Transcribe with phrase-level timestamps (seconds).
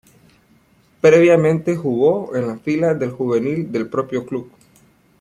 [0.99, 4.51] Previamente jugó en las filas del juvenil del propio club.